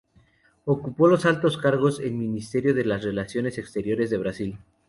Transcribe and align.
Ocupó 0.65 1.09
altos 1.15 1.59
cargos 1.59 1.99
en 1.99 2.17
Ministerio 2.17 2.73
de 2.73 2.85
las 2.85 3.03
Relaciones 3.03 3.59
Exteriores 3.59 4.09
de 4.09 4.17
Brasil. 4.17 4.57